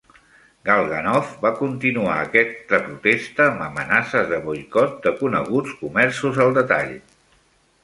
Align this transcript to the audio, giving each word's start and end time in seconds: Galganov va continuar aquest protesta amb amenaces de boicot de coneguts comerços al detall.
Galganov 0.69 1.27
va 1.43 1.51
continuar 1.59 2.15
aquest 2.21 2.55
protesta 2.71 3.45
amb 3.51 3.63
amenaces 3.67 4.27
de 4.33 4.41
boicot 4.49 4.99
de 5.07 5.15
coneguts 5.23 5.79
comerços 5.85 6.43
al 6.49 6.59
detall. 6.61 6.93